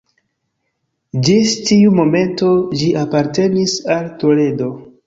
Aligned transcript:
Ĝis 1.27 1.53
tiu 1.67 1.93
momento 1.99 2.51
ĝi 2.81 2.91
apartenis 3.07 3.79
al 3.99 4.15
Toledo. 4.27 4.77